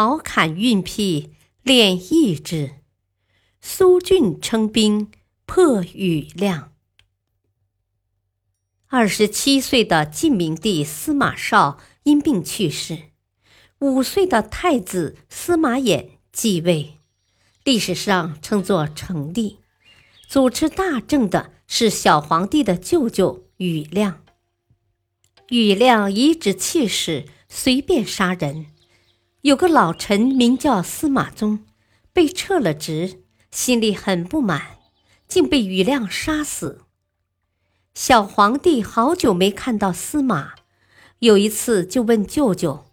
[0.00, 1.34] 陶侃运辟
[1.64, 2.76] 练意志，
[3.60, 5.10] 苏峻称兵
[5.44, 6.72] 破庾亮。
[8.86, 13.10] 二十七岁的晋明帝司马绍因病去世，
[13.80, 16.98] 五岁的太子司马衍继位，
[17.64, 19.58] 历史上称作成帝。
[20.28, 24.22] 主持大政的是小皇帝的舅舅庾亮。
[25.48, 28.66] 庾亮颐指气使，随便杀人。
[29.42, 31.64] 有个老臣名叫司马宗，
[32.12, 33.22] 被撤了职，
[33.52, 34.78] 心里很不满，
[35.28, 36.82] 竟被庾亮杀死。
[37.94, 40.54] 小皇帝好久没看到司马，
[41.20, 42.86] 有一次就问舅舅：“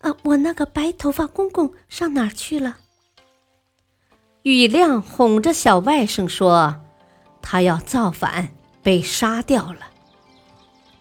[0.00, 2.78] 啊，我那个白头发公公上哪儿去了？”
[4.42, 6.80] 庾亮哄着小外甥说
[7.42, 9.90] ：“他要造反，被杀掉了。”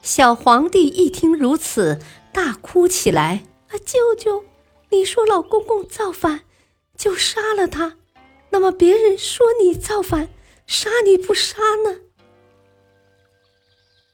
[0.03, 2.01] 小皇帝一听如此，
[2.33, 4.43] 大哭起来：“啊，舅舅！”
[4.91, 6.41] 你说老公公造反，
[6.97, 7.97] 就杀了他，
[8.49, 10.29] 那么别人说你造反，
[10.65, 11.97] 杀你不杀呢？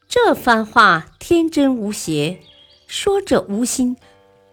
[0.08, 2.42] 这番话天真无邪，
[2.88, 3.98] 说者无心，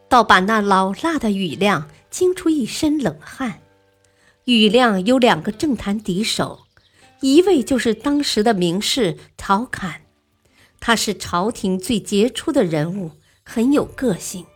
[0.09, 3.61] 倒把那老辣的雨亮惊出一身冷汗。
[4.45, 6.61] 雨亮有两个政坛敌手，
[7.21, 10.03] 一位就是当时的名士陶侃，
[10.81, 13.13] 他是朝廷最杰出的人物，
[13.45, 14.47] 很有个性。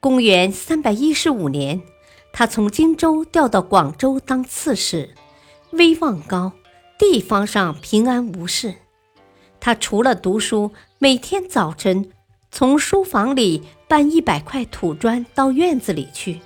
[0.00, 1.82] 公元三百一十五年，
[2.32, 5.12] 他从荆州调到广州当刺史，
[5.72, 6.52] 威望高，
[6.96, 8.76] 地方上平安无事。
[9.58, 12.12] 他除了读书，每天早晨
[12.52, 16.40] 从书房里搬一百块土砖到院子里去，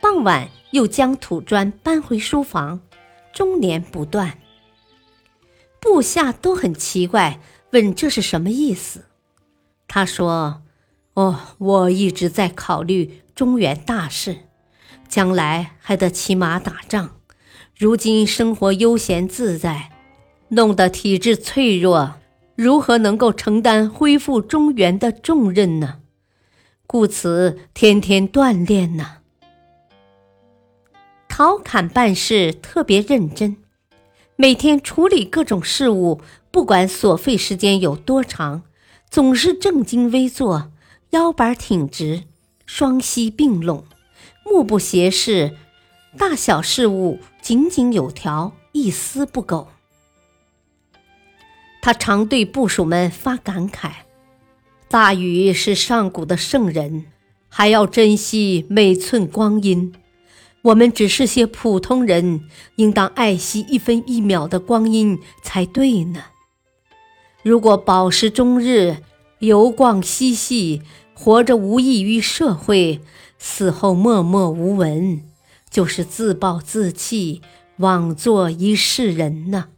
[0.00, 2.80] 傍晚又将土砖搬回书房，
[3.32, 4.36] 终年不断。
[5.78, 7.38] 部下都很奇怪，
[7.70, 9.04] 问这是什么意思。
[9.86, 10.63] 他说。
[11.14, 14.38] 哦，我一直在考虑中原大事，
[15.08, 17.10] 将来还得骑马打仗。
[17.76, 19.90] 如今生活悠闲自在，
[20.48, 22.14] 弄得体质脆弱，
[22.56, 26.00] 如何能够承担恢复中原的重任呢？
[26.86, 29.18] 故此天天锻炼呢。
[31.28, 33.56] 陶侃办事特别认真，
[34.36, 36.20] 每天处理各种事务，
[36.50, 38.62] 不管所费时间有多长，
[39.08, 40.72] 总是正襟危坐。
[41.10, 42.24] 腰板挺直，
[42.66, 43.84] 双膝并拢，
[44.44, 45.56] 目不斜视，
[46.18, 49.68] 大小事务井井有条，一丝不苟。
[51.80, 53.90] 他常对部属们发感慨
[54.88, 57.04] ：“大禹是上古的圣人，
[57.48, 59.94] 还要珍惜每寸光阴。
[60.62, 66.24] 我们只是些普通人，应当爱惜一分一秒的光阴才对呢。
[67.42, 68.96] 如果饱食终日，
[69.46, 70.82] 游逛嬉戏。”
[71.16, 73.00] 活着无益于社会，
[73.38, 75.22] 死后默默无闻，
[75.70, 77.40] 就是自暴自弃，
[77.76, 79.68] 枉做一世人呢。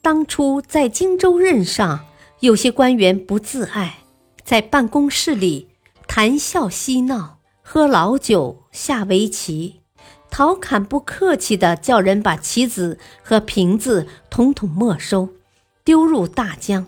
[0.00, 2.06] 当初在荆州任上，
[2.38, 4.04] 有些官员不自爱，
[4.44, 5.66] 在办公室里
[6.06, 9.80] 谈笑嬉闹，喝老酒，下围棋。
[10.30, 15.30] 陶侃不客气地叫人把棋子和瓶子统统没收，
[15.82, 16.86] 丢入大江。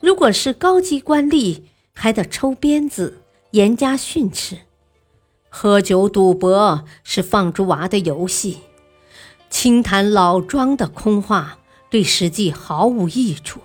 [0.00, 4.58] 如果是高级官吏，还得抽鞭子，严加训斥。
[5.48, 8.58] 喝酒赌博是放猪娃的游戏，
[9.50, 11.58] 轻谈老庄的空话，
[11.90, 13.60] 对实际毫无益处。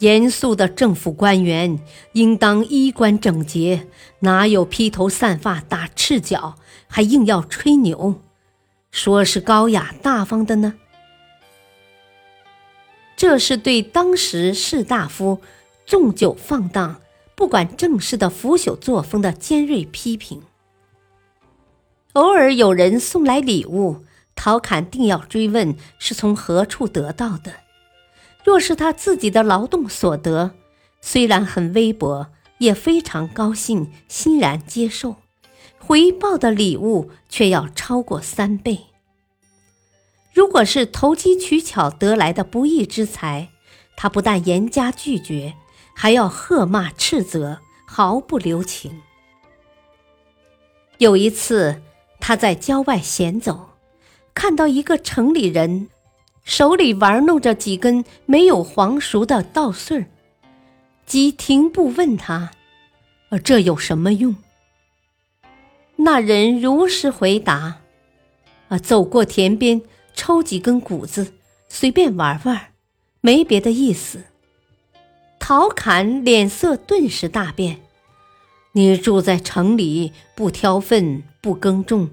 [0.00, 1.78] 严肃的政府官员
[2.12, 3.86] 应当衣冠整洁，
[4.20, 6.56] 哪有披头散发、打赤脚，
[6.88, 8.20] 还硬要吹牛，
[8.90, 10.74] 说是高雅大方的呢？
[13.16, 15.40] 这是对当时士大夫
[15.86, 17.00] 纵酒放荡、
[17.34, 20.42] 不管政事的腐朽作风的尖锐批评。
[22.12, 24.04] 偶尔有人送来礼物，
[24.34, 27.52] 陶侃定要追问是从何处得到的。
[28.44, 30.52] 若是他自己的劳动所得，
[31.00, 32.28] 虽然很微薄，
[32.58, 35.16] 也非常高兴，欣然接受。
[35.78, 38.86] 回报的礼物却要超过三倍。
[40.36, 43.48] 如果是投机取巧得来的不义之财，
[43.96, 45.54] 他不但严加拒绝，
[45.94, 49.00] 还要喝骂斥责，毫不留情。
[50.98, 51.80] 有一次，
[52.20, 53.70] 他在郊外闲走，
[54.34, 55.88] 看到一个城里人
[56.44, 60.06] 手里玩弄着几根没有黄熟的稻穗儿，
[61.06, 62.50] 即停步问他
[63.32, 64.36] ：“呃，这有什么用？”
[65.96, 67.76] 那人如实回答
[68.68, 69.80] ：“啊，走过田边，
[70.16, 71.34] 抽几根谷子，
[71.68, 72.72] 随便玩玩，
[73.20, 74.24] 没别的意思。”
[75.38, 77.82] 陶侃脸色顿时大变。
[78.72, 82.10] 你住在城里，不挑粪，不耕种，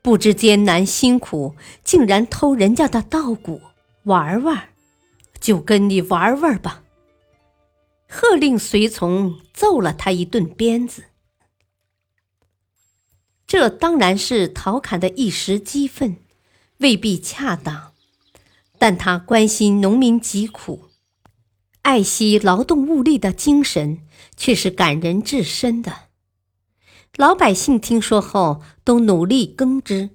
[0.00, 1.54] 不知艰难辛苦，
[1.84, 3.60] 竟然偷人家的稻谷
[4.04, 4.70] 玩玩，
[5.38, 6.82] 就跟你玩玩吧！
[8.08, 11.04] 喝令随从揍了他一顿鞭子。
[13.46, 16.16] 这当然是陶侃的一时激愤，
[16.80, 17.92] 未必恰当，
[18.78, 20.86] 但他关心农民疾苦。
[21.82, 24.00] 爱惜劳动物力的精神
[24.34, 26.08] 却是感人至深的。
[27.16, 30.10] 老百姓听说后都努力耕织，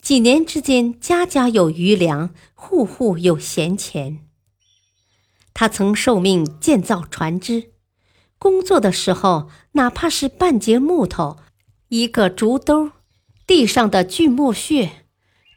[0.00, 4.26] 几年之间家家有余粮，户户有闲钱。
[5.54, 7.72] 他曾受命建造船只，
[8.38, 11.36] 工作的时候哪怕是半截木头、
[11.88, 12.90] 一个竹兜，
[13.46, 15.06] 地上的锯木屑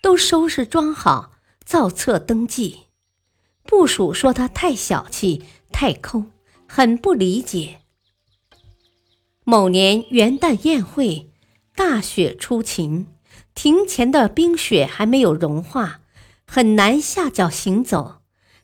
[0.02, 1.34] 都收拾装好，
[1.64, 2.88] 造册登记。
[3.64, 6.26] 部属说他太小气、太抠，
[6.68, 7.82] 很不理解。
[9.44, 11.32] 某年元旦宴会，
[11.76, 13.08] 大雪初晴，
[13.54, 16.02] 庭前的冰雪还没有融化，
[16.46, 18.22] 很难下脚行走。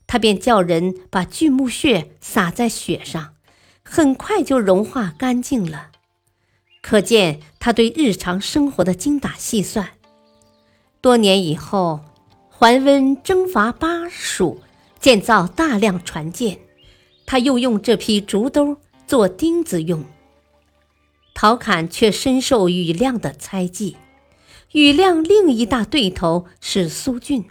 [0.08, 3.36] 他便叫人把锯木屑撒在雪上，
[3.84, 5.92] 很快就融化干净了。
[6.82, 9.97] 可见他对日常生活的精打细算。
[11.08, 12.02] 多年以后，
[12.50, 14.60] 桓温征伐巴蜀。
[15.00, 16.60] 建造大量船舰，
[17.26, 18.76] 他又用这批竹兜
[19.08, 20.04] 做钉子用。
[21.34, 23.96] 陶侃却深受庾亮的猜忌。
[24.74, 27.46] 庾亮另一大对头是苏峻。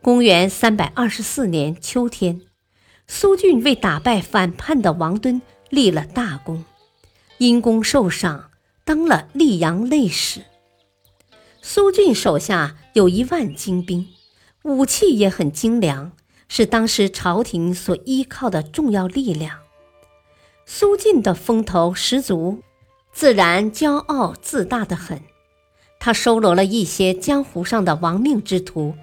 [0.00, 2.40] 公元三百二十四年秋天，
[3.06, 5.40] 苏峻为打败反叛的王敦
[5.70, 6.64] 立了大功，
[7.38, 8.50] 因功受赏，
[8.84, 10.42] 当了溧阳内史。
[11.64, 14.08] 苏俊手下有一万精兵，
[14.64, 16.12] 武器也很精良。
[16.48, 19.60] 是当时朝廷所依靠的重要力量。
[20.66, 22.60] 苏峻的风头十足，
[23.10, 25.22] 自然骄傲自大的很。
[25.98, 28.94] 他收罗了一些江湖上的亡命之徒，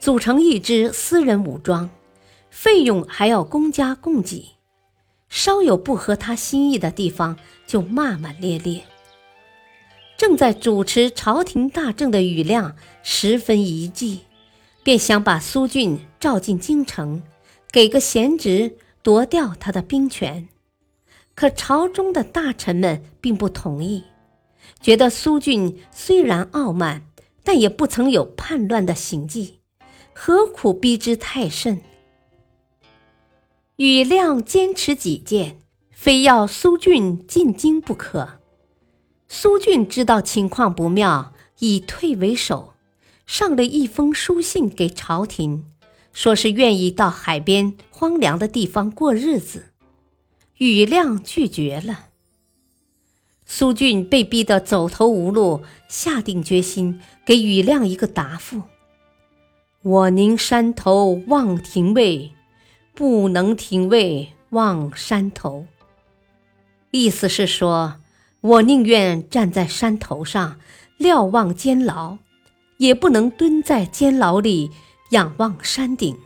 [0.00, 1.90] 组成一支私人武装，
[2.48, 4.52] 费用还要公家供给。
[5.28, 8.84] 稍有不合他心意的地方，就骂骂咧咧。
[10.16, 14.20] 正在主持朝廷大政的庾亮十分疑忌。
[14.82, 17.22] 便想把苏俊召进京城，
[17.72, 20.46] 给个闲职，夺掉他的兵权。
[21.34, 24.04] 可朝中的大臣们并不同意，
[24.82, 27.06] 觉得苏俊虽然傲慢，
[27.42, 29.60] 但也不曾有叛乱的行迹，
[30.12, 31.80] 何苦逼之太甚？
[33.78, 38.38] 庾亮坚持己见，非要苏俊进京不可。
[39.36, 42.74] 苏俊知道情况不妙，以退为守。
[43.26, 45.64] 上了一封书信给朝廷，
[46.12, 49.72] 说是愿意到海边荒凉的地方过日子。
[50.58, 52.10] 庾亮拒绝了。
[53.44, 58.62] 苏俊被逼得走投无路，下定决心给庾亮一个答复
[59.82, 62.30] ：“我宁山头望亭尉，
[62.94, 65.66] 不能亭尉望山头。”
[66.92, 67.96] 意思是说，
[68.44, 70.60] 我宁愿站在山头上
[70.98, 72.18] 瞭望监牢。
[72.78, 74.70] 也不能蹲在监牢里
[75.10, 76.18] 仰望山顶，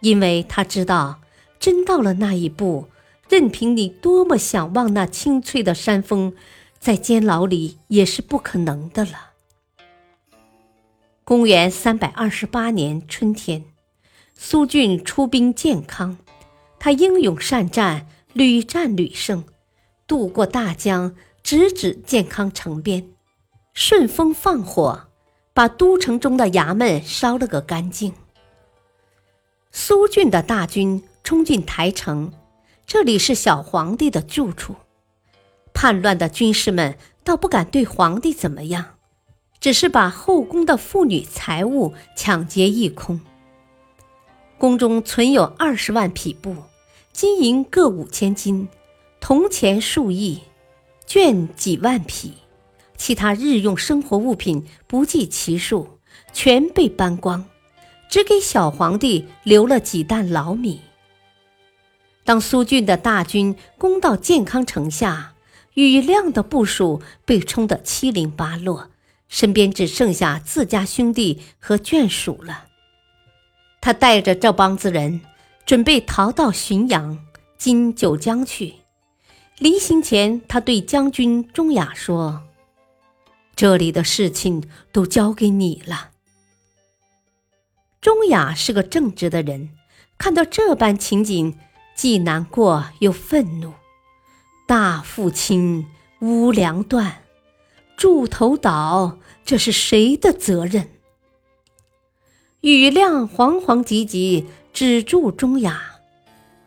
[0.00, 1.20] 因为他知道，
[1.58, 2.88] 真到了那一步，
[3.28, 6.32] 任凭你多么想望那清翠的山峰，
[6.78, 9.32] 在监牢里也是不可能的了。
[11.22, 13.66] 公元三百二十八年春天，
[14.34, 16.16] 苏峻出兵建康，
[16.78, 19.44] 他英勇善战，屡战屡胜，
[20.10, 23.10] 渡过大江，直指建康城边，
[23.72, 25.06] 顺风放火。
[25.54, 28.12] 把都城中的衙门烧了个干净。
[29.70, 32.32] 苏峻的大军冲进台城，
[32.88, 34.74] 这里是小皇帝的住处。
[35.72, 38.96] 叛乱的军士们倒不敢对皇帝怎么样，
[39.60, 43.20] 只是把后宫的妇女财物抢劫一空。
[44.58, 46.56] 宫中存有二十万匹布，
[47.12, 48.68] 金银各五千斤，
[49.20, 50.40] 铜钱数亿，
[51.06, 52.34] 绢几万匹。
[52.96, 55.98] 其他日用生活物品不计其数，
[56.32, 57.46] 全被搬光，
[58.10, 60.80] 只给小皇帝留了几担老米。
[62.24, 65.34] 当苏峻的大军攻到建康城下，
[65.74, 68.90] 羽亮的部署被冲得七零八落，
[69.28, 72.66] 身边只剩下自家兄弟和眷属了。
[73.80, 75.22] 他带着这帮子人，
[75.64, 77.18] 准备逃到浔阳
[77.56, 78.74] （今九江）去。
[79.60, 82.44] 临行前，他对将军钟雅说
[83.54, 86.12] ：“这里的事情都交给你了。”
[88.00, 89.68] 钟雅是个正直的人，
[90.16, 91.58] 看到这般情景，
[91.94, 93.74] 既难过又愤怒。
[94.66, 95.86] 大父亲
[96.22, 97.22] 无良断，
[97.98, 100.88] 柱头倒，这是谁的责任？
[102.62, 105.99] 雨亮惶惶急急止住钟雅。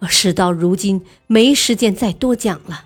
[0.08, 2.86] 事到如今，没时间再多讲了。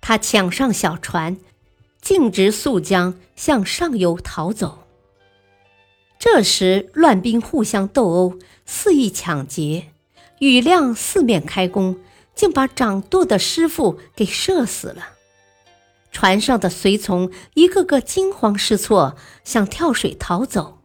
[0.00, 1.36] 他抢上小船，
[2.00, 4.84] 径直溯江向上游逃走。
[6.18, 9.88] 这时，乱兵互相斗殴，肆意抢劫。
[10.40, 11.98] 雨亮四面开弓，
[12.34, 15.10] 竟把掌舵的师傅给射死了。
[16.10, 20.78] 船上的随从一个个惊慌失措，想跳水逃走。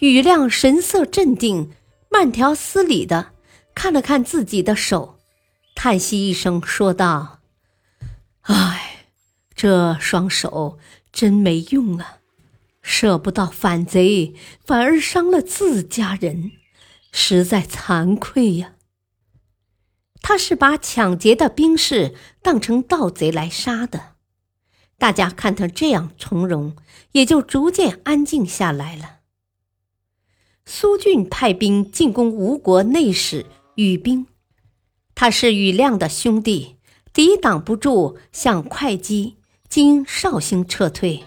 [0.00, 1.72] 雨亮神色镇定，
[2.08, 3.32] 慢条斯理的。
[3.82, 5.18] 看了看自己的手，
[5.74, 7.38] 叹息一声，说道
[8.42, 9.06] ：“唉，
[9.54, 10.78] 这双手
[11.10, 12.18] 真没用啊，
[12.82, 14.34] 射不到反贼，
[14.66, 16.52] 反而伤了自家人，
[17.10, 18.74] 实在惭愧呀。”
[20.20, 24.16] 他是把抢劫的兵士当成盗贼来杀的，
[24.98, 26.76] 大家看他这样从容，
[27.12, 29.20] 也就逐渐安静下来了。
[30.66, 33.46] 苏峻派兵进攻吴国内史。
[33.76, 34.26] 羽兵，
[35.14, 36.76] 他是羽亮的兄弟，
[37.12, 39.36] 抵挡不住，向会稽
[39.68, 41.24] 经绍兴撤退。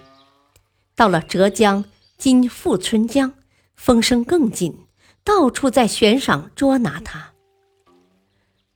[0.95, 1.85] 到了浙江
[2.17, 3.33] 今富春江，
[3.75, 4.85] 风声更紧，
[5.23, 7.33] 到处在悬赏捉拿他。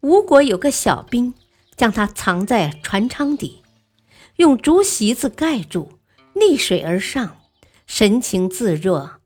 [0.02, 1.34] 吴国有个小兵，
[1.76, 3.62] 将他藏在船舱底，
[4.38, 6.00] 用竹席子盖住，
[6.34, 7.38] 逆水而上，
[7.86, 9.17] 神情自若。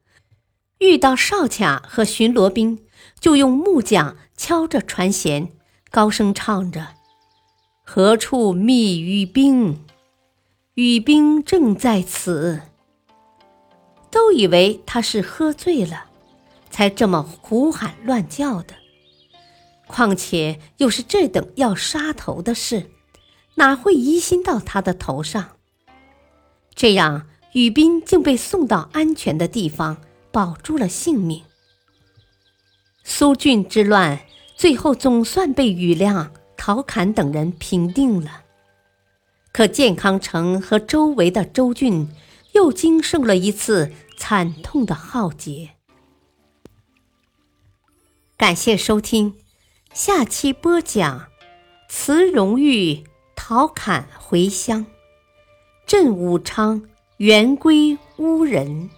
[0.82, 2.80] 遇到哨卡和巡逻兵，
[3.20, 4.18] 就用木桨。
[4.36, 5.50] 敲着船舷，
[5.92, 6.96] 高声唱着
[7.86, 9.86] ：“何处觅雨兵？
[10.74, 12.62] 雨兵正在此。”
[14.10, 16.06] 都以为他是喝醉了，
[16.72, 18.74] 才这么胡喊乱叫的。
[19.86, 22.90] 况且又是这等要杀头的事，
[23.54, 25.52] 哪会疑心到他的头上？
[26.74, 31.44] 这样，雨兵竟被送到安全的地方，保住了性命。
[33.04, 34.22] 苏峻之乱。
[34.58, 38.44] 最后总算被羽亮、陶侃等人平定了，
[39.52, 42.08] 可建康城和周围的州郡
[42.52, 45.72] 又经受了一次惨痛的浩劫。
[48.38, 49.34] 感谢收听，
[49.96, 51.28] 下期播讲：
[51.90, 53.04] 慈荣玉、
[53.36, 54.86] 陶侃回乡，
[55.88, 58.92] 镇武昌，元归乌人。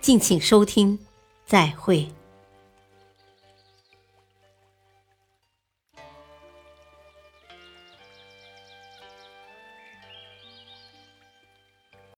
[0.00, 0.98] 敬请收听，
[1.46, 2.08] 再会。